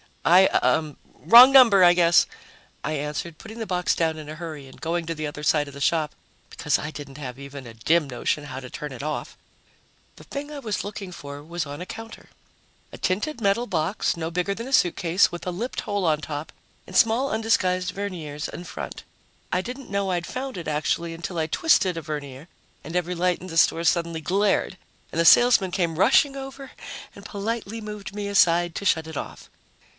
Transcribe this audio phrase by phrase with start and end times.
[0.25, 2.25] "I uh wrong number, I guess,"
[2.83, 5.67] I answered, putting the box down in a hurry and going to the other side
[5.67, 6.13] of the shop
[6.49, 9.35] because I didn't have even a dim notion how to turn it off.
[10.17, 12.29] The thing I was looking for was on a counter
[12.91, 16.51] a tinted metal box no bigger than a suitcase, with a lipped hole on top
[16.87, 19.03] and small undisguised verniers in front.
[19.51, 22.47] I didn't know I'd found it, actually, until I twisted a vernier
[22.83, 24.77] and every light in the store suddenly glared
[25.11, 26.71] and the salesman came rushing over
[27.15, 29.49] and politely moved me aside to shut it off.